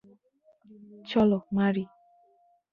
চলো, 1.07 1.37
মারি। 1.53 1.85